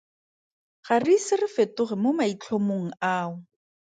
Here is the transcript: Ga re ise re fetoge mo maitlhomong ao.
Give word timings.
Ga 0.87 0.95
re 1.03 1.11
ise 1.17 1.35
re 1.41 1.49
fetoge 1.55 1.95
mo 2.01 2.11
maitlhomong 2.17 2.87
ao. 3.15 3.33